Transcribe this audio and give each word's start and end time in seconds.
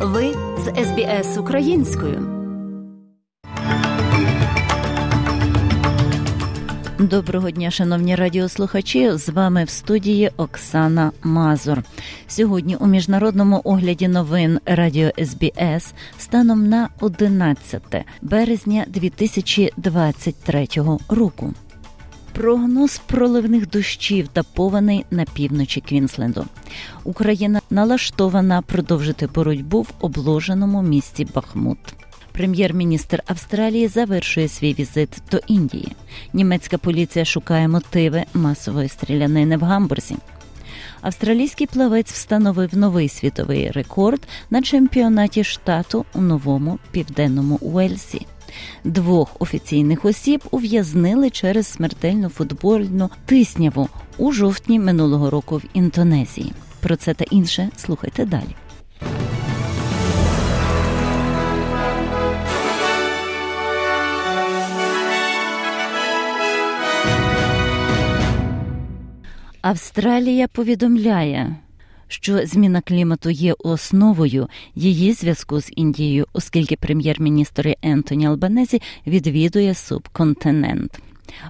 Ви 0.00 0.34
з 0.58 0.84
СБС 0.84 1.38
українською. 1.38 2.28
Доброго 6.98 7.50
дня, 7.50 7.70
шановні 7.70 8.14
радіослухачі. 8.14 9.12
З 9.12 9.28
вами 9.28 9.64
в 9.64 9.70
студії 9.70 10.30
Оксана 10.36 11.12
Мазур. 11.22 11.82
Сьогодні 12.26 12.76
у 12.76 12.86
міжнародному 12.86 13.60
огляді 13.64 14.08
новин 14.08 14.60
Радіо 14.66 15.10
СБС 15.18 15.94
станом 16.18 16.68
на 16.68 16.88
11 17.00 17.82
березня 18.22 18.84
2023 18.88 20.68
року. 21.08 21.54
Прогноз 22.38 23.00
проливних 23.06 23.70
дощів 23.70 24.28
та 24.28 24.42
повеней 24.42 25.06
на 25.10 25.24
півночі 25.24 25.80
Квінсленду. 25.80 26.46
Україна 27.04 27.60
налаштована 27.70 28.62
продовжити 28.62 29.26
боротьбу 29.26 29.82
в 29.82 29.88
обложеному 30.00 30.82
місті 30.82 31.26
Бахмут. 31.34 31.78
Прем'єр-міністр 32.32 33.22
Австралії 33.26 33.88
завершує 33.88 34.48
свій 34.48 34.74
візит 34.78 35.08
до 35.30 35.40
Індії. 35.46 35.92
Німецька 36.32 36.78
поліція 36.78 37.24
шукає 37.24 37.68
мотиви 37.68 38.24
масової 38.34 38.88
стрілянини 38.88 39.56
в 39.56 39.62
гамбурзі. 39.62 40.16
Австралійський 41.00 41.66
плавець 41.66 42.12
встановив 42.12 42.78
новий 42.78 43.08
світовий 43.08 43.70
рекорд 43.70 44.20
на 44.50 44.62
чемпіонаті 44.62 45.44
штату 45.44 46.04
у 46.14 46.20
новому 46.20 46.78
південному 46.90 47.58
Уельсі. 47.60 48.26
Двох 48.84 49.36
офіційних 49.38 50.04
осіб 50.04 50.44
ув'язнили 50.50 51.30
через 51.30 51.66
смертельну 51.66 52.28
футбольну 52.28 53.10
тисняву 53.26 53.88
у 54.18 54.32
жовтні 54.32 54.78
минулого 54.78 55.30
року 55.30 55.56
в 55.56 55.62
Інтонезії. 55.72 56.52
Про 56.80 56.96
це 56.96 57.14
та 57.14 57.24
інше 57.30 57.68
слухайте 57.76 58.24
далі. 58.24 58.56
Австралія 69.60 70.48
повідомляє, 70.48 71.56
що 72.08 72.46
зміна 72.46 72.80
клімату 72.80 73.30
є 73.30 73.54
основою 73.58 74.48
її 74.74 75.12
зв'язку 75.12 75.60
з 75.60 75.70
Індією, 75.76 76.26
оскільки 76.32 76.76
прем'єр-міністр 76.76 77.74
Ентоні 77.82 78.26
Албанезі 78.26 78.82
відвідує 79.06 79.74
субконтинент. 79.74 81.00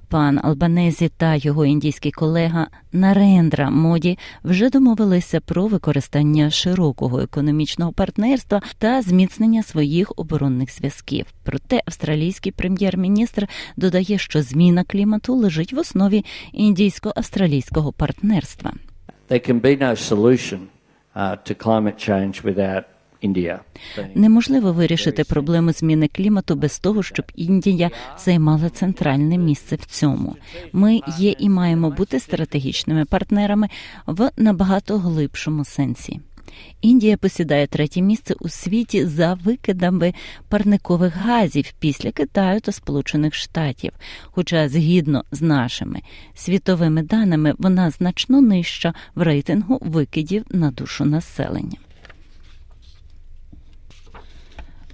Пан 0.09 0.41
Албанезі 0.43 1.11
та 1.17 1.35
його 1.35 1.67
індійський 1.67 2.13
колега 2.13 2.67
Нарендра 2.93 3.71
Моді 3.71 4.19
вже 4.45 4.71
домовилися 4.71 5.41
про 5.41 5.67
використання 5.67 6.51
широкого 6.51 7.21
економічного 7.21 7.93
партнерства 7.93 8.63
та 8.79 9.03
зміцнення 9.03 9.63
своїх 9.63 10.13
оборонних 10.17 10.75
зв'язків. 10.75 11.27
Проте 11.43 11.83
австралійський 11.87 12.53
прем'єр-міністр 12.53 13.49
додає, 13.77 14.19
що 14.19 14.43
зміна 14.43 14.85
клімату 14.85 15.35
лежить 15.35 15.73
в 15.73 15.79
основі 15.79 16.25
індійсько-австралійського 16.55 17.93
партнерства. 17.93 18.73
There 19.29 19.41
can 19.49 19.59
be 19.61 19.77
no 19.77 19.95
solution 19.95 20.61
uh, 21.15 21.37
to 21.47 21.55
climate 21.55 21.99
change 21.99 22.43
without 22.43 22.85
Неможливо 24.15 24.73
вирішити 24.73 25.25
проблему 25.25 25.73
зміни 25.73 26.09
клімату 26.09 26.55
без 26.55 26.79
того, 26.79 27.03
щоб 27.03 27.27
Індія 27.35 27.91
займала 28.19 28.71
центральне 28.71 29.39
місце 29.39 29.77
в 29.77 29.85
цьому. 29.85 30.37
Ми 30.73 31.01
є 31.19 31.35
і 31.39 31.49
маємо 31.49 31.91
бути 31.91 32.21
стратегічними 32.21 33.05
партнерами 33.05 33.69
в 34.07 34.31
набагато 34.37 34.99
глибшому 34.99 35.65
сенсі. 35.65 36.21
Індія 36.81 37.17
посідає 37.17 37.67
третє 37.67 38.03
місце 38.03 38.35
у 38.41 38.49
світі 38.49 39.07
за 39.07 39.35
викидами 39.35 40.15
парникових 40.49 41.17
газів 41.17 41.73
після 41.79 42.11
Китаю 42.11 42.61
та 42.61 42.73
Сполучених 42.73 43.35
Штатів. 43.35 43.93
Хоча, 44.23 44.69
згідно 44.69 45.25
з 45.33 45.43
нашими 45.43 46.01
світовими 46.35 47.03
даними, 47.03 47.55
вона 47.59 47.91
значно 47.91 48.41
нижча 48.41 48.95
в 49.15 49.23
рейтингу 49.23 49.79
викидів 49.83 50.45
на 50.51 50.71
душу 50.71 51.05
населення. 51.05 51.79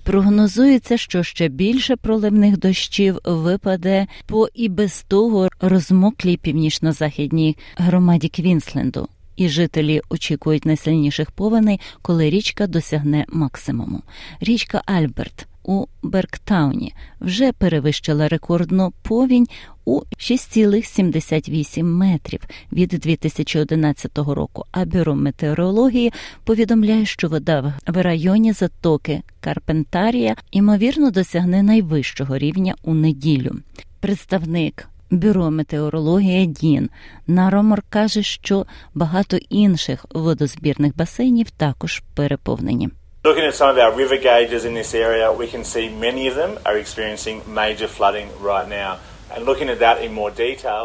Прогнозується, 0.05 0.97
що 0.97 1.23
ще 1.23 1.49
більше 1.49 1.97
проливних 1.97 2.59
дощів 2.59 3.19
випаде 3.25 4.07
по 4.27 4.49
і 4.55 4.69
без 4.69 5.03
того 5.09 5.49
розмоклій 5.61 6.37
північно-західній 6.37 7.57
громаді 7.77 8.29
Квінсленду. 8.29 9.09
І 9.37 9.49
жителі 9.49 10.01
очікують 10.09 10.65
найсильніших 10.65 11.31
повеней, 11.31 11.81
коли 12.03 12.31
річка 12.31 12.67
досягне 12.67 13.25
максимуму. 13.29 14.03
Річка 14.41 14.83
Альберт 14.87 15.47
у 15.65 15.87
Берктауні 16.03 16.95
вже 17.21 17.53
перевищила 17.53 18.29
рекордну 18.29 18.93
повінь 19.03 19.47
у 19.85 20.01
6,78 20.01 21.83
метрів 21.83 22.41
від 22.73 22.89
2011 22.89 24.19
року. 24.19 24.65
А 24.73 24.85
бюро 24.85 25.15
метеорології 25.15 26.13
повідомляє, 26.45 27.07
що 27.07 27.29
вода 27.29 27.75
в 27.87 28.03
районі 28.03 28.53
затоки 28.53 29.23
Карпентарія 29.41 30.37
ймовірно 30.53 31.11
досягне 31.11 31.63
найвищого 31.63 32.39
рівня 32.39 32.75
у 32.83 32.95
неділю. 32.95 33.55
Представник 34.01 34.89
Бюро 35.11 35.51
метеорології 35.51 36.47
Дін 36.47 36.91
Наромор 37.27 37.83
каже, 37.91 38.23
що 38.23 38.67
багато 38.95 39.37
інших 39.51 40.07
водозбірних 40.11 40.97
басейнів 40.97 41.51
також 41.51 42.03
переповнені. 42.15 42.89
Looking 43.25 43.47
at 43.47 43.55
some 43.55 43.71
of 43.75 43.79
our 43.79 43.95
river 43.97 44.19
gauges 44.19 44.63
in 44.69 44.75
this 44.75 44.95
area, 44.95 45.33
we 45.33 45.47
can 45.55 45.65
see 45.65 45.89
many 46.07 46.29
of 46.31 46.35
them 46.41 46.51
are 46.65 46.77
experiencing 46.85 47.37
major 47.61 47.89
flooding 47.99 48.29
right 48.43 48.69
now. 48.69 48.93
And 49.33 49.47
looking 49.47 49.69
at 49.75 49.79
that 49.79 49.97
in 50.05 50.13
more 50.13 50.31
detail, 50.31 50.83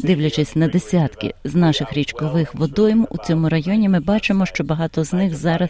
Дивлячись 0.00 0.56
на 0.56 0.68
десятки 0.68 1.34
з 1.44 1.54
наших 1.54 1.92
річкових 1.92 2.54
водойм 2.54 3.06
у 3.10 3.18
цьому 3.18 3.48
районі, 3.48 3.88
ми 3.88 4.00
бачимо, 4.00 4.46
що 4.46 4.64
багато 4.64 5.04
з 5.04 5.12
них 5.12 5.36
зараз 5.36 5.68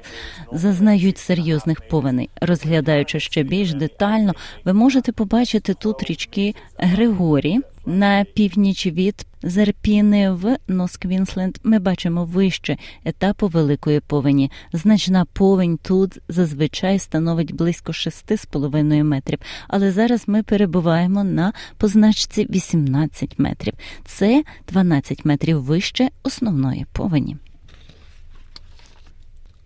зазнають 0.52 1.18
серйозних 1.18 1.80
повеней. 1.88 2.30
Розглядаючи 2.40 3.20
ще 3.20 3.42
більш 3.42 3.74
детально, 3.74 4.34
ви 4.64 4.72
можете 4.72 5.12
побачити 5.12 5.74
тут 5.74 6.02
річки 6.02 6.54
Грегорі 6.78 7.60
на 7.86 8.24
північ 8.24 8.86
від 8.86 9.26
Зерпіни 9.42 10.30
в 10.30 10.56
Норт-Квінсленд. 10.68 11.58
Ми 11.64 11.78
бачимо 11.78 12.24
вище 12.24 12.76
етапу 13.04 13.48
великої 13.48 14.00
повені. 14.00 14.50
Значна 14.72 15.24
повень 15.24 15.78
тут 15.82 16.18
зазвичай 16.28 16.98
становить 16.98 17.54
близько 17.54 17.92
6,5 17.92 19.02
метрів. 19.02 19.38
Але 19.68 19.92
зараз 19.92 20.24
ми 20.26 20.42
перебуваємо 20.42 21.24
на 21.24 21.52
позначці 21.76 22.46
18 22.50 23.38
метрів. 23.38 23.74
Це 24.04 24.44
12 24.68 25.24
метрів 25.24 25.62
вище 25.62 26.08
основної 26.22 26.86
повені. 26.92 27.36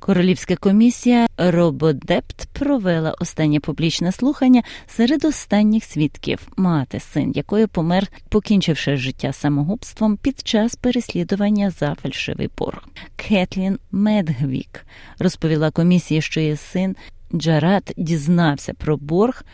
Королівська 0.00 0.56
комісія 0.56 1.26
Robodebt 1.36 2.48
провела 2.52 3.14
останнє 3.20 3.60
публічне 3.60 4.12
слухання 4.12 4.62
серед 4.86 5.24
останніх 5.24 5.84
свідків 5.84 6.48
мати, 6.56 7.00
син 7.00 7.32
якої 7.34 7.66
помер, 7.66 8.06
покінчивши 8.28 8.96
життя 8.96 9.32
самогубством 9.32 10.16
під 10.16 10.40
час 10.40 10.74
переслідування 10.74 11.70
за 11.70 11.94
фальшивий 11.94 12.50
борг. 12.58 12.84
Кетлін 13.16 13.78
Медгвік 13.92 14.86
розповіла 15.18 15.70
комісії, 15.70 16.22
що 16.22 16.40
її 16.40 16.56
син 16.56 16.96
Джарат 17.34 17.92
дізнався 17.96 18.74
про 18.74 18.96
борг 18.96 19.44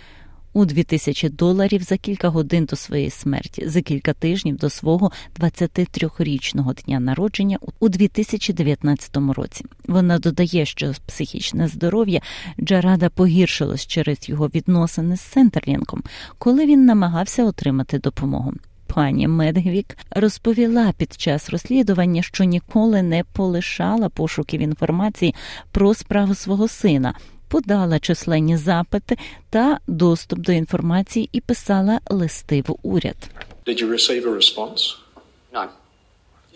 у 0.56 0.64
2000 0.64 1.28
доларів 1.28 1.82
за 1.82 1.96
кілька 1.96 2.28
годин 2.28 2.64
до 2.64 2.76
своєї 2.76 3.10
смерті, 3.10 3.68
за 3.68 3.82
кілька 3.82 4.12
тижнів 4.12 4.56
до 4.56 4.70
свого 4.70 5.12
23-річного 5.40 6.72
дня 6.74 7.00
народження 7.00 7.58
у 7.80 7.88
2019 7.88 9.16
році. 9.16 9.64
Вона 9.86 10.18
додає, 10.18 10.66
що 10.66 10.92
психічне 11.06 11.68
здоров'я 11.68 12.20
Джарада 12.60 13.08
погіршилось 13.08 13.86
через 13.86 14.28
його 14.28 14.46
відносини 14.46 15.16
з 15.16 15.20
Сентрлінком, 15.20 16.02
коли 16.38 16.66
він 16.66 16.84
намагався 16.84 17.44
отримати 17.44 17.98
допомогу. 17.98 18.52
Пані 18.86 19.28
Медгвік 19.28 19.98
розповіла 20.10 20.92
під 20.96 21.12
час 21.20 21.50
розслідування, 21.50 22.22
що 22.22 22.44
ніколи 22.44 23.02
не 23.02 23.24
полишала 23.32 24.08
пошуків 24.08 24.60
інформації 24.60 25.34
про 25.70 25.94
справу 25.94 26.34
свого 26.34 26.68
сина, 26.68 27.14
подала 27.56 27.98
численні 27.98 28.56
запити 28.56 29.16
та 29.50 29.78
доступ 29.86 30.38
до 30.38 30.52
інформації 30.52 31.28
і 31.32 31.40
писала 31.40 32.00
листи 32.10 32.64
в 32.66 32.76
уряд. 32.82 33.16
Did 33.66 33.82
you 33.82 33.88
receive 33.88 34.24
a 34.26 34.34
response? 34.34 34.80
No. 35.52 35.62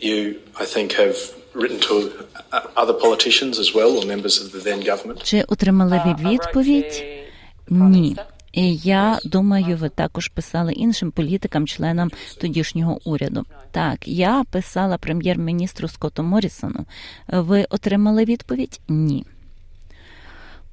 You, 0.02 0.34
I 0.54 0.64
think, 0.74 0.88
have 1.02 1.16
written 1.54 1.78
to 1.88 1.94
other 2.82 2.96
politicians 3.06 3.54
as 3.64 3.68
well, 3.76 3.90
or 3.98 4.04
members 4.14 4.36
of 4.42 4.46
the 4.52 4.60
then 4.68 4.90
government. 4.90 5.22
Чи 5.22 5.42
отримали 5.42 6.02
ви 6.06 6.30
відповідь? 6.30 7.04
Ні. 7.68 8.16
І 8.52 8.76
я 8.76 9.18
думаю, 9.24 9.76
ви 9.76 9.88
також 9.88 10.28
писали 10.28 10.72
іншим 10.72 11.10
політикам, 11.10 11.66
членам 11.66 12.10
тодішнього 12.40 13.00
уряду. 13.04 13.44
Так, 13.70 14.08
я 14.08 14.44
писала 14.50 14.98
прем'єр-міністру 14.98 15.88
Скотту 15.88 16.22
Морісону. 16.22 16.86
Ви 17.28 17.66
отримали 17.70 18.24
відповідь? 18.24 18.80
Ні. 18.88 19.24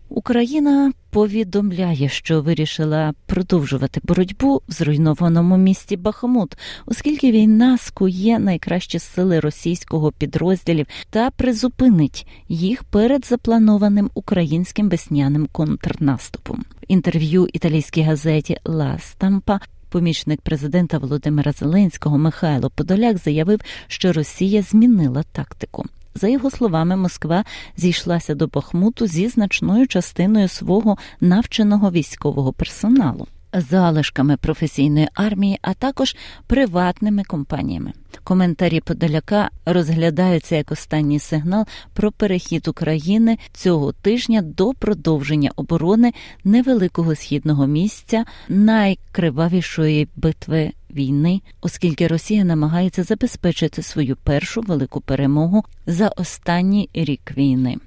Україна 0.10 0.92
повідомляє, 1.10 2.10
що 2.10 2.42
вирішила 2.42 3.14
продовжувати 3.26 4.02
боротьбу 4.04 4.62
в 4.68 4.72
зруйнованому 4.72 5.58
місті 5.58 5.98
Бахмут, 5.98 6.58
оскільки 6.86 7.32
війна 7.32 7.78
скує 7.78 8.40
найкращі 8.40 9.00
сили 9.00 9.40
російського 9.40 10.12
підрозділів 10.12 10.86
та 11.10 11.30
призупинить 11.30 12.28
їх 12.50 12.84
перед 12.84 13.26
запланованим 13.26 14.10
українським 14.14 14.90
весняним 14.90 15.48
контрнаступом. 15.52 16.66
Інтерв'ю 16.88 17.48
італійській 17.54 18.02
газеті 18.02 18.58
Ла 18.66 19.00
Стампа. 19.00 19.60
Помічник 19.90 20.42
президента 20.42 20.98
Володимира 20.98 21.52
Зеленського 21.52 22.18
Михайло 22.18 22.70
Подоляк 22.70 23.18
заявив, 23.18 23.60
що 23.88 24.14
Росія 24.14 24.62
змінила 24.62 25.24
тактику. 25.24 25.86
За 26.18 26.28
його 26.28 26.52
словами, 26.52 26.96
Москва 26.96 27.44
зійшлася 27.78 28.36
до 28.36 28.48
Бахмуту 28.48 29.08
зі 29.08 29.28
значною 29.28 29.88
частиною 29.88 30.48
свого 30.48 30.98
навченого 31.22 31.92
військового 31.92 32.54
персоналу. 32.54 33.28
Залишками 33.62 34.38
професійної 34.38 35.08
армії, 35.14 35.60
а 35.62 35.74
також 35.74 36.16
приватними 36.48 37.24
компаніями. 37.24 37.94
Коментарі 38.24 38.80
Подоляка 38.82 39.50
розглядаються 39.66 40.56
як 40.56 40.72
останній 40.72 41.20
сигнал 41.20 41.66
про 41.94 42.12
перехід 42.12 42.68
України 42.68 43.38
цього 43.54 43.92
тижня 43.92 44.42
до 44.42 44.74
продовження 44.74 45.52
оборони 45.56 46.14
невеликого 46.44 47.16
східного 47.16 47.68
місця 47.68 48.26
найкривавішої 48.50 50.08
битви 50.16 50.72
війни, 50.90 51.42
оскільки 51.62 52.08
Росія 52.08 52.44
намагається 52.44 53.04
забезпечити 53.04 53.84
свою 53.84 54.16
першу 54.16 54.62
велику 54.62 55.02
перемогу 55.02 55.64
за 55.86 56.08
останній 56.08 56.90
рік 56.94 57.34
війни. 57.38 57.78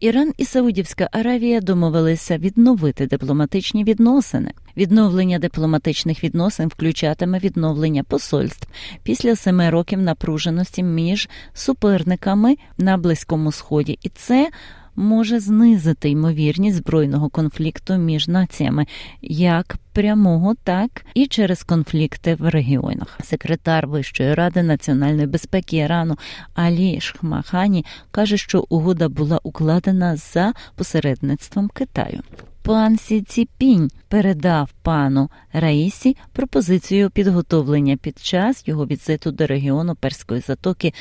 Іран 0.00 0.32
і 0.38 0.44
Саудівська 0.44 1.08
Аравія 1.12 1.60
домовилися 1.60 2.38
відновити 2.38 3.06
дипломатичні 3.06 3.84
відносини. 3.84 4.50
Відновлення 4.76 5.38
дипломатичних 5.38 6.24
відносин 6.24 6.68
включатиме 6.68 7.38
відновлення 7.38 8.02
посольств 8.02 8.68
після 9.02 9.36
семи 9.36 9.70
років 9.70 10.02
напруженості 10.02 10.82
між 10.82 11.28
суперниками 11.54 12.56
на 12.78 12.96
близькому 12.96 13.52
сході, 13.52 13.98
і 14.02 14.08
це 14.08 14.50
може 14.96 15.40
знизити 15.40 16.10
ймовірність 16.10 16.76
збройного 16.76 17.28
конфлікту 17.28 17.96
між 17.96 18.28
націями, 18.28 18.86
як 19.22 19.76
прямого, 19.92 20.54
так 20.64 21.04
і 21.14 21.26
через 21.26 21.62
конфлікти 21.62 22.34
в 22.34 22.48
регіонах. 22.48 23.18
Секретар 23.24 23.86
Вищої 23.86 24.34
ради 24.34 24.62
національної 24.62 25.26
безпеки 25.26 25.76
Ірану 25.76 26.16
Алі 26.54 27.00
Шхмахані 27.00 27.84
каже, 28.10 28.36
що 28.36 28.66
угода 28.68 29.08
була 29.08 29.40
укладена 29.42 30.16
за 30.16 30.52
посередництвом 30.74 31.68
Китаю. 31.68 32.20
Пан 32.66 32.98
Сі 32.98 33.22
Ціпінь 33.22 33.90
передав 34.08 34.70
пану 34.82 35.30
Раїсі 35.52 36.16
пропозицію 36.32 37.10
підготовлення 37.10 37.96
під 37.96 38.18
час 38.18 38.68
його 38.68 38.86
візиту 38.86 39.30
до 39.30 39.46
регіону 39.46 39.94
Перської 39.94 40.40
затоки 40.40 40.92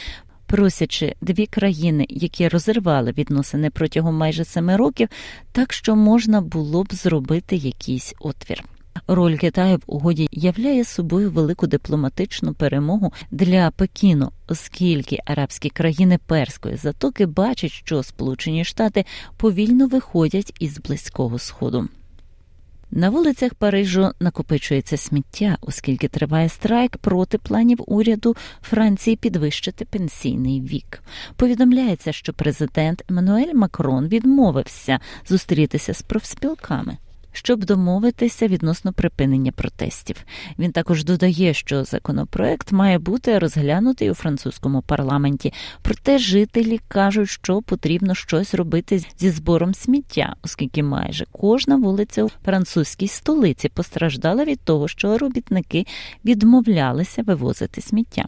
просячи 0.46 1.16
дві 1.22 1.46
країни, 1.46 2.06
які 2.10 2.48
розірвали 2.48 3.12
відносини 3.12 3.70
протягом 3.70 4.16
майже 4.16 4.46
семи 4.46 4.78
років, 4.78 5.10
так 5.52 5.74
що 5.74 5.96
можна 5.96 6.42
було 6.42 6.84
б 6.84 6.94
зробити 6.94 7.56
якийсь 7.56 8.14
отвір. 8.20 8.64
Роль 9.08 9.38
Китаю 9.38 9.78
в 9.78 9.82
угоді 9.88 10.28
являє 10.32 10.84
собою 10.84 11.32
велику 11.32 11.68
дипломатичну 11.68 12.54
перемогу 12.54 13.14
для 13.32 13.72
Пекіну, 13.72 14.32
оскільки 14.48 15.20
арабські 15.26 15.70
країни 15.70 16.20
перської 16.28 16.76
затоки 16.76 17.26
бачать, 17.26 17.72
що 17.72 18.04
Сполучені 18.04 18.66
Штати 18.66 19.06
повільно 19.38 19.88
виходять 19.88 20.54
із 20.60 20.80
близького 20.80 21.40
сходу. 21.40 21.90
На 22.92 23.10
вулицях 23.10 23.54
Парижу 23.54 24.12
накопичується 24.20 24.98
сміття, 24.98 25.58
оскільки 25.62 26.08
триває 26.08 26.50
страйк 26.50 26.98
проти 26.98 27.38
планів 27.38 27.78
уряду 27.88 28.36
Франції 28.62 29.16
підвищити 29.16 29.86
пенсійний 29.86 30.62
вік. 30.62 31.04
Повідомляється, 31.36 32.12
що 32.12 32.34
президент 32.34 33.04
Еммануель 33.10 33.54
Макрон 33.54 34.08
відмовився 34.08 35.00
зустрітися 35.28 35.94
з 35.94 36.02
профспілками 36.02 36.98
щоб 37.36 37.66
домовитися 37.66 38.48
відносно 38.48 38.94
припинення 38.94 39.52
протестів. 39.52 40.16
Він 40.60 40.72
також 40.72 41.04
додає, 41.04 41.54
що 41.54 41.84
законопроект 41.84 42.72
має 42.72 43.00
бути 43.00 43.40
розглянутий 43.40 44.12
у 44.12 44.14
французькому 44.14 44.82
парламенті. 44.82 45.54
Проте 45.82 46.18
жителі 46.18 46.80
кажуть, 46.88 47.30
що 47.30 47.62
потрібно 47.62 48.16
щось 48.16 48.54
робити 48.54 49.04
зі 49.18 49.30
збором 49.30 49.74
сміття, 49.74 50.36
оскільки 50.42 50.84
майже 50.84 51.26
кожна 51.32 51.76
вулиця 51.76 52.24
у 52.24 52.30
французькій 52.46 53.08
столиці 53.08 53.70
постраждала 53.70 54.46
від 54.46 54.60
того, 54.60 54.88
що 54.88 55.18
робітники 55.18 55.86
відмовлялися 56.26 57.24
вивозити 57.24 57.82
сміття. 57.82 58.26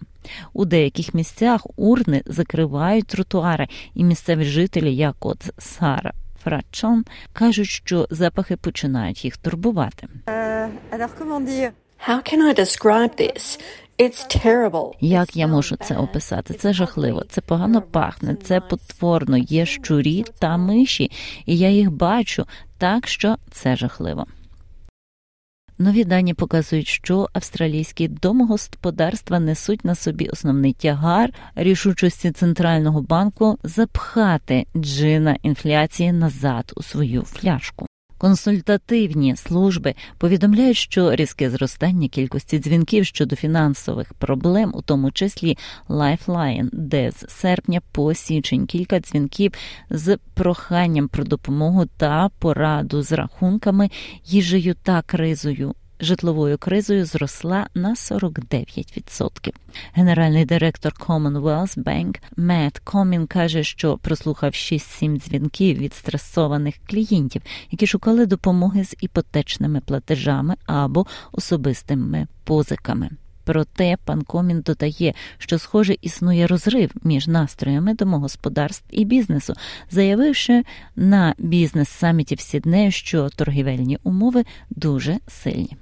У 0.54 0.65
деяких 0.65 1.13
місцях 1.13 1.68
урни 1.75 2.21
закривають 2.25 3.07
тротуари, 3.07 3.68
і 3.94 4.04
місцеві 4.04 4.44
жителі, 4.44 4.95
як 4.95 5.25
от 5.25 5.50
Сара 5.57 6.13
Фрачон 6.47 7.05
кажуть, 7.33 7.67
що 7.67 8.07
запахи 8.09 8.57
починають 8.57 9.25
їх 9.25 9.38
турбувати. 9.38 10.07
How 12.07 12.19
can 12.33 12.39
I 12.49 12.59
describe 12.59 13.13
this? 13.21 13.59
It's 13.99 14.45
terrible. 14.45 14.91
Як 15.01 15.35
я 15.35 15.47
можу 15.47 15.75
це 15.75 15.97
описати? 15.97 16.53
Це 16.53 16.73
жахливо, 16.73 17.23
це 17.29 17.41
погано 17.41 17.81
пахне, 17.81 18.35
це 18.35 18.59
потворно. 18.59 19.38
Є 19.38 19.65
щурі 19.65 20.25
та 20.39 20.57
миші, 20.57 21.11
і 21.45 21.57
я 21.57 21.69
їх 21.69 21.91
бачу, 21.91 22.45
так 22.77 23.07
що 23.07 23.35
це 23.51 23.75
жахливо. 23.75 24.25
Нові 25.79 26.03
дані 26.03 26.33
показують, 26.33 26.88
що 26.88 27.29
австралійські 27.33 28.07
домогосподарства 28.07 29.39
несуть 29.39 29.85
на 29.85 29.95
собі 29.95 30.27
основний 30.27 30.74
тягар 30.74 31.33
рішучості 31.56 32.31
центрального 32.31 33.01
банку 33.01 33.57
запхати 33.63 34.65
джина 34.77 35.38
інфляції 35.44 36.12
назад 36.12 36.74
у 36.75 36.83
свою 36.83 37.24
фляжку. 37.24 37.88
Консультативні 38.18 39.36
служби 39.36 39.96
повідомляють, 40.18 40.78
що 40.78 41.16
різке 41.16 41.50
зростання 41.50 42.08
кількості 42.08 42.60
дзвінків 42.60 43.06
щодо 43.06 43.36
фінансових 43.36 44.14
проблем, 44.14 44.72
у 44.74 44.81
тому 44.81 45.12
числі 45.12 45.58
Lifeline, 45.90 46.69
де 46.72 47.12
з 47.12 47.25
серпня 47.30 47.81
по 47.92 48.14
січень 48.14 48.66
кілька 48.66 49.00
дзвінків 49.00 49.52
з 49.90 50.18
проханням 50.33 51.07
про 51.07 51.24
допомогу 51.24 51.86
та 51.97 52.30
пораду 52.40 53.02
з 53.02 53.12
рахунками, 53.12 53.90
їжею 54.26 54.76
та 54.83 55.02
кризою 55.02 55.76
житловою 55.99 56.57
кризою 56.57 57.06
зросла 57.06 57.68
на 57.73 57.94
49%. 57.94 59.54
Генеральний 59.94 60.45
директор 60.45 60.94
Commonwealth 60.99 61.83
Bank 61.83 62.18
Мет 62.37 62.80
Комін 62.80 63.27
каже, 63.27 63.63
що 63.63 63.97
прослухав 63.97 64.51
6-7 64.51 65.19
дзвінків 65.19 65.77
від 65.77 65.94
стресованих 65.94 66.75
клієнтів, 66.89 67.42
які 67.71 67.87
шукали 67.87 68.25
допомоги 68.25 68.83
з 68.83 68.95
іпотечними 68.99 69.80
платежами 69.80 70.56
або 70.66 71.06
особистими 71.31 72.27
позиками. 72.44 73.09
Проте 73.47 73.97
пан 74.06 74.21
Комін 74.21 74.61
додає, 74.61 75.13
що, 75.37 75.59
схоже, 75.59 75.95
існує 76.01 76.47
розрив 76.47 76.92
між 77.04 77.27
настроями 77.27 77.94
домогосподарств 77.94 78.85
і 78.92 79.06
бізнесу, 79.06 79.54
заявивши 79.92 80.63
на 80.95 81.35
бізнес 81.37 81.89
саміті 81.89 82.35
в 82.35 82.39
Сіднею, 82.39 82.92
що 82.92 83.30
торгівельні 83.30 83.97
умови 84.04 84.44
дуже 84.69 85.18
сильні. 85.27 85.77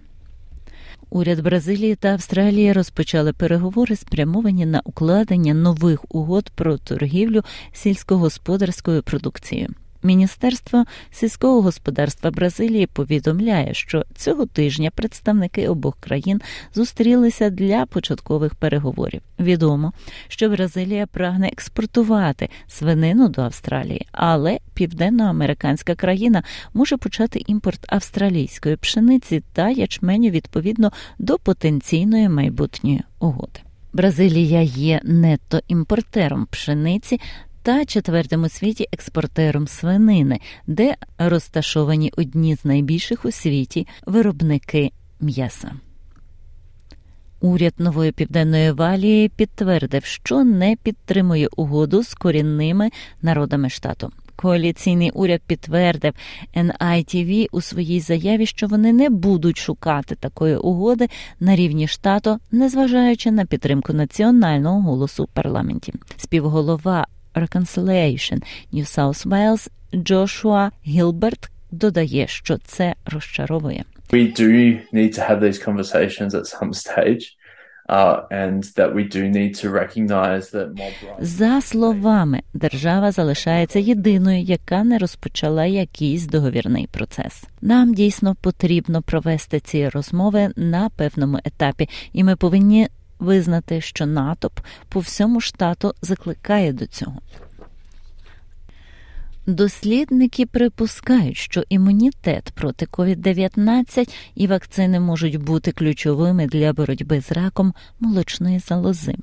Уряд 1.16 1.42
Бразилії 1.42 1.96
та 1.96 2.08
Австралії 2.08 2.74
розпочали 2.74 3.34
переговори, 3.34 3.96
спрямовані 3.96 4.66
на 4.66 4.82
укладення 4.86 5.54
нових 5.54 6.16
угод 6.16 6.50
про 6.56 6.78
торгівлю 6.78 7.44
сільськогосподарською 7.74 9.04
продукцією. 9.04 9.70
Міністерство 10.06 10.86
сільського 11.12 11.62
господарства 11.62 12.32
Бразилії 12.32 12.88
повідомляє, 12.88 13.74
що 13.74 14.06
цього 14.16 14.46
тижня 14.46 14.92
представники 14.96 15.70
обох 15.70 15.98
країн 16.00 16.42
зустрілися 16.76 17.50
для 17.50 17.86
початкових 17.86 18.56
переговорів. 18.56 19.22
Відомо, 19.40 19.94
що 20.28 20.50
Бразилія 20.50 21.08
прагне 21.08 21.48
експортувати 21.48 22.50
свинину 22.68 23.30
до 23.30 23.42
Австралії, 23.42 24.08
але 24.12 24.60
південноамериканська 24.74 25.96
країна 25.96 26.44
може 26.74 26.98
почати 26.98 27.44
імпорт 27.48 27.86
австралійської 27.88 28.76
пшениці 28.76 29.44
та 29.54 29.70
ячменю 29.70 30.30
відповідно 30.30 30.92
до 31.20 31.38
потенційної 31.38 32.30
майбутньої 32.30 33.02
угоди. 33.20 33.60
Бразилія 33.94 34.62
є 34.62 35.02
нетто 35.04 35.62
імпортером 35.68 36.48
пшениці 36.52 37.20
та 37.66 37.86
четвертим 37.86 38.50
світі 38.50 38.88
експортером 38.92 39.68
свинини, 39.68 40.40
де 40.68 40.96
розташовані 41.18 42.12
одні 42.18 42.56
з 42.56 42.66
найбільших 42.66 43.26
у 43.26 43.32
світі 43.32 43.88
виробники 44.06 44.92
м'яса. 45.20 45.72
Уряд 47.42 47.74
нової 47.78 48.12
південної 48.12 48.72
валії 48.72 49.30
підтвердив, 49.30 50.06
що 50.06 50.44
не 50.44 50.76
підтримує 50.84 51.48
угоду 51.58 52.04
з 52.04 52.14
корінними 52.14 52.90
народами 53.22 53.70
штату. 53.70 54.12
Коаліційний 54.36 55.12
уряд 55.12 55.42
підтвердив 55.48 56.14
NITV 56.56 57.48
у 57.52 57.62
своїй 57.62 58.00
заяві, 58.00 58.46
що 58.46 58.68
вони 58.68 58.94
не 58.94 59.10
будуть 59.10 59.58
шукати 59.58 60.16
такої 60.16 60.56
угоди 60.58 61.08
на 61.40 61.56
рівні 61.56 61.88
штату, 61.88 62.40
незважаючи 62.52 63.32
на 63.32 63.46
підтримку 63.46 63.94
національного 63.94 64.82
голосу 64.82 65.24
в 65.24 65.28
парламенті. 65.28 65.94
Співголова 66.18 67.08
Reconciliation 67.36 68.44
New 68.74 68.86
South 68.86 69.28
Wales 69.28 69.70
Джошуа 69.96 70.72
Гілберт 70.88 71.50
додає, 71.72 72.28
що 72.28 72.58
це 72.58 72.96
розчаровує. 73.06 73.84
We 74.10 74.40
do 74.42 74.80
need 74.94 75.18
to 75.18 75.30
have 75.30 75.40
these 75.40 75.60
conversations 75.68 76.30
at 76.30 76.46
some 76.46 76.74
stage. 76.74 77.24
Uh, 77.90 78.62
За 81.20 81.62
словами, 81.62 82.42
держава 82.54 83.12
залишається 83.12 83.80
єдиною, 83.80 84.42
яка 84.42 84.84
не 84.84 84.98
розпочала 84.98 85.66
якийсь 85.66 86.28
договірний 86.28 86.88
процес. 86.92 87.44
Нам 87.62 87.94
дійсно 87.94 88.36
потрібно 88.36 89.02
провести 89.02 89.60
ці 89.60 89.90
розмови 89.90 90.50
на 90.56 90.90
певному 90.90 91.40
етапі, 91.46 91.90
і 92.14 92.24
ми 92.24 92.36
повинні 92.36 92.88
визнати, 93.20 93.82
що 93.82 94.06
натовп 94.06 94.60
по 94.90 95.00
всьому 95.00 95.42
штату 95.42 95.94
закликає 96.02 96.74
до 96.74 96.86
цього. 96.86 97.22
Дослідники 99.48 100.46
припускають, 100.46 101.38
що 101.38 101.64
імунітет 101.70 102.52
проти 102.56 102.86
COVID-19 102.86 104.10
і 104.36 104.48
вакцини 104.48 105.00
можуть 105.00 105.36
бути 105.38 105.72
ключовими 105.72 106.48
для 106.48 106.74
боротьби 106.74 107.22
з 107.22 107.32
раком 107.32 107.74
молочної 108.00 108.60
залози. 108.60 109.16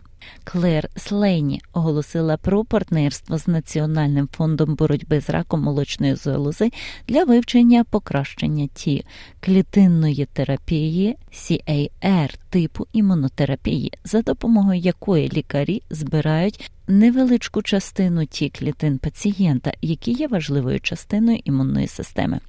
Клер 0.45 0.89
Слейні 0.97 1.61
оголосила 1.73 2.37
про 2.37 2.65
партнерство 2.65 3.39
з 3.39 3.49
Національним 3.49 4.29
фондом 4.33 4.75
боротьби 4.75 5.21
з 5.21 5.31
раком 5.31 5.63
молочної 5.63 6.15
залози 6.15 6.71
для 7.09 7.25
вивчення 7.25 7.85
покращення 7.85 8.69
ті 8.75 9.05
клітинної 9.41 10.29
терапії 10.33 11.17
CAR 11.33 12.35
типу 12.51 12.87
імунотерапії, 12.93 13.93
за 14.05 14.23
допомогою 14.23 14.81
якої 14.81 15.29
лікарі 15.29 15.83
збирають 15.91 16.71
невеличку 16.89 17.63
частину 17.63 18.27
ті 18.27 18.49
клітин 18.49 18.99
пацієнта, 18.99 19.73
які 19.83 20.13
є 20.13 20.29
важливою 20.29 20.81
частиною 20.81 21.41
імунної 21.45 21.87
системи. 21.87 22.41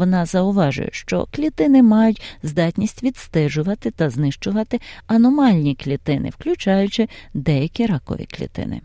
Вона 0.00 0.26
зауважує, 0.26 0.88
що 0.92 1.26
клітини 1.30 1.82
мають 1.82 2.22
здатність 2.42 3.02
відстежувати 3.02 3.90
та 3.90 4.10
знищувати 4.10 4.80
аномальні 5.06 5.74
клітини, 5.74 6.30
включаючи 6.30 7.08
деякі 7.34 7.86
ракові 7.86 8.26
клітини. 8.30 8.80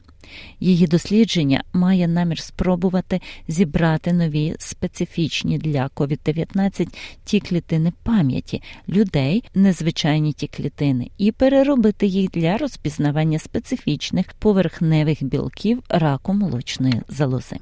Її 0.60 0.88
дослідження 0.88 1.64
має 1.74 2.08
намір 2.08 2.40
спробувати 2.40 3.22
зібрати 3.48 4.14
нові 4.14 4.56
специфічні 4.60 5.58
для 5.58 5.88
COVID-19 5.88 6.88
ті 7.24 7.40
клітини 7.40 7.94
пам'яті 8.04 8.62
людей, 8.90 9.44
незвичайні 9.54 10.34
ті 10.34 10.48
клітини, 10.48 11.10
і 11.18 11.32
переробити 11.32 12.08
їх 12.08 12.30
для 12.32 12.58
розпізнавання 12.58 13.40
специфічних 13.40 14.34
поверхневих 14.34 15.24
білків 15.24 15.84
раку 15.90 16.34
молочної 16.34 17.02
залози. 17.08 17.58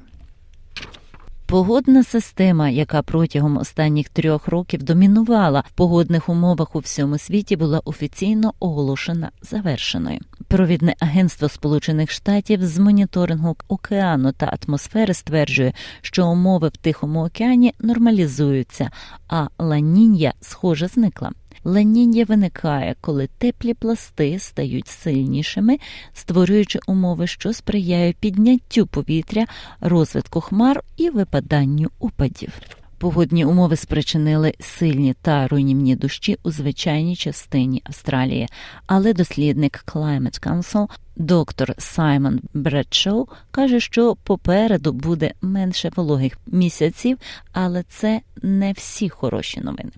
Погодна 1.54 2.02
система, 2.04 2.68
яка 2.68 3.02
протягом 3.02 3.56
останніх 3.56 4.08
трьох 4.08 4.48
років 4.48 4.82
домінувала 4.82 5.64
в 5.66 5.70
погодних 5.70 6.28
умовах 6.28 6.76
у 6.76 6.78
всьому 6.78 7.18
світі, 7.18 7.56
була 7.56 7.80
офіційно 7.84 8.54
оголошена 8.60 9.30
завершеною. 9.42 10.20
Провідне 10.48 10.94
агентство 11.00 11.48
Сполучених 11.48 12.10
Штатів 12.10 12.66
з 12.66 12.78
моніторингу 12.78 13.56
океану 13.68 14.32
та 14.32 14.58
атмосфери 14.58 15.14
стверджує, 15.14 15.72
що 16.00 16.26
умови 16.28 16.68
в 16.68 16.76
Тихому 16.76 17.24
океані 17.24 17.74
нормалізуються, 17.80 18.90
а 19.28 19.46
ланіння 19.58 20.32
схоже 20.40 20.88
зникла. 20.88 21.30
Леніння 21.64 22.24
виникає, 22.24 22.94
коли 23.00 23.28
теплі 23.38 23.74
пласти 23.74 24.38
стають 24.38 24.88
сильнішими, 24.88 25.78
створюючи 26.12 26.78
умови, 26.86 27.26
що 27.26 27.52
сприяють 27.52 28.16
підняттю 28.16 28.86
повітря, 28.86 29.46
розвитку 29.80 30.40
хмар 30.40 30.82
і 30.96 31.10
випаданню 31.10 31.90
упадів. 31.98 32.52
Погодні 32.98 33.44
умови 33.44 33.76
спричинили 33.76 34.54
сильні 34.60 35.14
та 35.22 35.48
руйнівні 35.48 35.96
дощі 35.96 36.38
у 36.42 36.50
звичайній 36.50 37.16
частині 37.16 37.82
Австралії, 37.84 38.48
але 38.86 39.12
дослідник 39.12 39.84
Climate 39.86 40.46
Council 40.46 40.88
доктор 41.16 41.74
Саймон 41.78 42.40
Бредшоу 42.54 43.26
каже, 43.50 43.80
що 43.80 44.16
попереду 44.16 44.92
буде 44.92 45.32
менше 45.42 45.90
вологих 45.96 46.38
місяців, 46.46 47.18
але 47.52 47.82
це 47.82 48.20
не 48.42 48.72
всі 48.72 49.08
хороші 49.08 49.60
новини. 49.60 49.90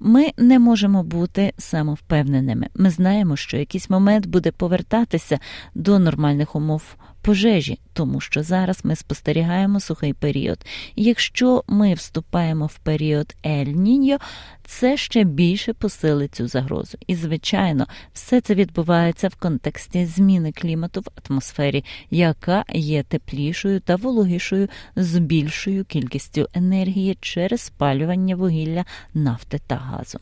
Ми 0.00 0.30
не 0.36 0.58
можемо 0.58 1.02
бути 1.02 1.52
самовпевненими. 1.58 2.68
Ми 2.74 2.90
знаємо, 2.90 3.36
що 3.36 3.56
якийсь 3.56 3.90
момент 3.90 4.26
буде 4.26 4.52
повертатися 4.52 5.38
до 5.74 5.98
нормальних 5.98 6.56
умов 6.56 6.82
пожежі, 7.22 7.78
тому 7.92 8.20
що 8.20 8.42
зараз 8.42 8.84
ми 8.84 8.96
спостерігаємо 8.96 9.80
сухий 9.80 10.12
період. 10.12 10.58
Якщо 10.96 11.64
ми 11.66 11.94
вступаємо 11.94 12.66
в 12.66 12.78
період 12.78 13.34
Ель-Ніньо, 13.44 14.18
це 14.64 14.96
ще 14.96 15.24
більше 15.24 15.72
посилить 15.72 16.34
цю 16.34 16.48
загрозу. 16.48 16.98
І, 17.06 17.14
звичайно, 17.14 17.86
все 18.12 18.40
це 18.40 18.54
відбувається 18.54 19.28
в 19.28 19.34
контексті 19.34 20.06
зміни 20.06 20.52
клімату 20.52 21.00
в 21.00 21.06
атмосфері, 21.24 21.84
яка 22.10 22.64
є 22.72 23.02
теплішою 23.02 23.80
та 23.80 23.96
вологішою 23.96 24.68
з 24.96 25.18
більшою 25.18 25.84
кількістю 25.84 26.48
енергії 26.54 27.18
через 27.20 27.60
спалювання 27.60 28.36
вугілля, 28.36 28.84
нафти 29.14 29.60
та 29.66 29.76
газу. 29.76 30.18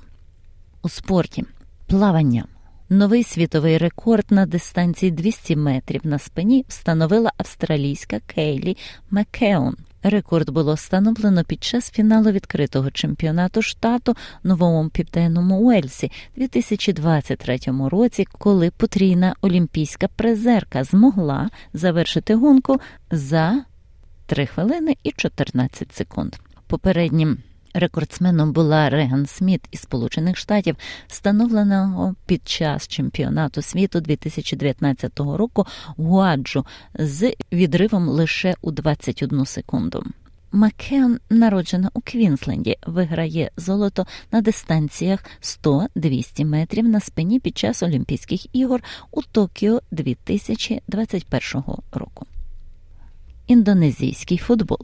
У 0.82 0.88
спорті 0.88 1.44
плавання. 1.86 2.44
Новий 2.92 3.24
світовий 3.24 3.78
рекорд 3.78 4.26
на 4.30 4.46
дистанції 4.46 5.12
200 5.12 5.56
метрів 5.56 6.00
на 6.04 6.18
спині 6.18 6.64
встановила 6.68 7.32
австралійська 7.36 8.20
Кейлі 8.26 8.76
Макеон. 9.10 9.76
Рекорд 10.02 10.50
було 10.50 10.74
встановлено 10.74 11.44
під 11.44 11.64
час 11.64 11.90
фіналу 11.90 12.30
відкритого 12.30 12.90
чемпіонату 12.90 13.62
штату 13.62 14.16
новому 14.42 14.88
південному 14.88 15.58
Уельсі 15.60 16.10
2023 16.36 17.58
році, 17.90 18.26
коли 18.38 18.70
потрійна 18.70 19.34
олімпійська 19.40 20.08
призерка 20.08 20.84
змогла 20.84 21.50
завершити 21.72 22.34
гонку 22.34 22.80
за 23.10 23.64
3 24.26 24.46
хвилини 24.46 24.96
і 25.02 25.12
14 25.12 25.94
секунд. 25.94 26.36
Попереднім 26.66 27.38
Рекордсменом 27.74 28.52
була 28.52 28.90
Реган 28.90 29.26
Сміт 29.26 29.68
із 29.70 29.80
Сполучених 29.80 30.36
Штатів, 30.36 30.76
встановленого 31.06 32.14
під 32.26 32.48
час 32.48 32.88
чемпіонату 32.88 33.62
світу 33.62 34.00
2019 34.00 35.20
року 35.20 35.66
Гуаджу 35.86 36.66
з 36.94 37.34
відривом 37.52 38.08
лише 38.08 38.54
у 38.60 38.70
21 38.70 39.46
секунду. 39.46 40.04
Маккеон, 40.52 41.18
народжена 41.30 41.90
у 41.94 42.00
Квінсленді, 42.00 42.76
виграє 42.86 43.50
золото 43.56 44.06
на 44.32 44.40
дистанціях 44.40 45.24
100-200 45.42 46.44
метрів 46.44 46.88
на 46.88 47.00
спині 47.00 47.40
під 47.40 47.58
час 47.58 47.82
Олімпійських 47.82 48.56
ігор 48.56 48.82
у 49.10 49.22
Токіо 49.22 49.80
2021 49.90 51.62
року. 51.92 52.26
Індонезійський 53.46 54.38
футбол. 54.38 54.80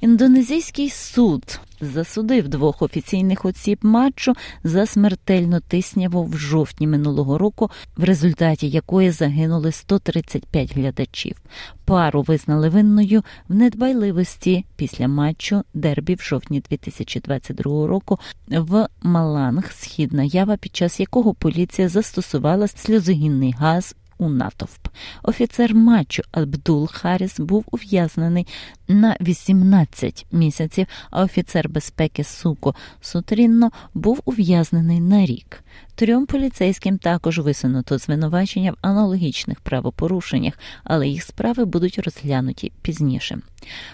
Індонезійський 0.00 0.90
суд 0.90 1.60
засудив 1.80 2.48
двох 2.48 2.82
офіційних 2.82 3.44
осіб 3.44 3.78
матчу 3.82 4.34
за 4.64 4.86
смертельну 4.86 5.60
тисняву 5.60 6.24
в 6.24 6.36
жовтні 6.36 6.86
минулого 6.86 7.38
року, 7.38 7.70
в 7.96 8.04
результаті 8.04 8.68
якої 8.68 9.10
загинули 9.10 9.72
135 9.72 10.76
глядачів. 10.76 11.36
Пару 11.84 12.22
визнали 12.22 12.68
винною 12.68 13.22
в 13.48 13.54
недбайливості 13.54 14.64
після 14.76 15.08
матчу 15.08 15.62
дербі 15.74 16.14
в 16.14 16.22
жовтні 16.22 16.60
2022 16.70 17.86
року 17.86 18.18
в 18.48 18.88
Маланг, 19.02 19.72
східна 19.72 20.24
ява, 20.24 20.56
під 20.56 20.76
час 20.76 21.00
якого 21.00 21.34
поліція 21.34 21.88
застосувала 21.88 22.68
сльозогінний 22.68 23.52
газ 23.58 23.94
у 24.18 24.28
натовп. 24.28 24.88
Офіцер 25.22 25.74
матчу 25.74 26.22
Абдул 26.32 26.88
Харіс 26.92 27.40
був 27.40 27.64
ув'язнений 27.70 28.46
на 28.88 29.16
18 29.20 30.26
місяців, 30.32 30.86
а 31.10 31.22
офіцер 31.22 31.68
безпеки 31.68 32.24
Суко 32.24 32.74
Сутрінно 33.00 33.70
був 33.94 34.20
ув'язнений 34.24 35.00
на 35.00 35.26
рік. 35.26 35.64
Трьом 35.98 36.26
поліцейським 36.26 36.98
також 36.98 37.38
висунуто 37.38 37.98
звинувачення 37.98 38.72
в 38.72 38.76
аналогічних 38.80 39.60
правопорушеннях, 39.60 40.54
але 40.84 41.08
їх 41.08 41.22
справи 41.22 41.64
будуть 41.64 41.98
розглянуті 41.98 42.72
пізніше. 42.82 43.38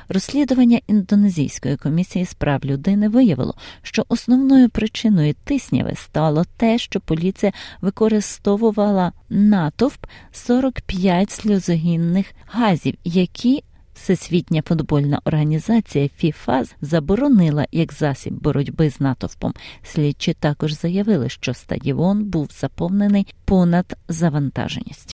Розслідування 0.08 0.80
індонезійської 0.86 1.76
комісії 1.76 2.24
з 2.24 2.34
прав 2.34 2.64
людини 2.64 3.08
виявило, 3.08 3.54
що 3.82 4.04
основною 4.08 4.68
причиною 4.68 5.34
тисняви 5.44 5.94
стало 5.94 6.44
те, 6.56 6.78
що 6.78 7.00
поліція 7.00 7.52
використовувала 7.80 9.12
натовп 9.28 10.06
45 10.32 11.30
сльозогінних 11.30 12.32
газів, 12.46 12.94
які 13.04 13.62
Всесвітня 13.94 14.62
футбольна 14.62 15.20
організація 15.24 16.08
ФІФА 16.16 16.64
заборонила 16.80 17.66
як 17.72 17.92
засіб 17.92 18.34
боротьби 18.34 18.90
з 18.90 19.00
натовпом. 19.00 19.54
Слідчі 19.82 20.34
також 20.34 20.72
заявили, 20.72 21.28
що 21.28 21.54
стадіон 21.54 22.24
був 22.24 22.50
заповнений 22.60 23.26
понад 23.44 23.96
завантаженість. 24.08 25.14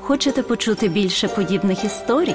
Хочете 0.00 0.42
почути 0.42 0.88
більше 0.88 1.28
подібних 1.28 1.84
історій? 1.84 2.34